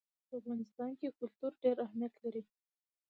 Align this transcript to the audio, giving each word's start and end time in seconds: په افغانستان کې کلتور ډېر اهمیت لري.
په 0.27 0.33
افغانستان 0.41 0.91
کې 0.99 1.15
کلتور 1.19 1.51
ډېر 1.63 1.77
اهمیت 1.85 2.13
لري. 2.23 2.43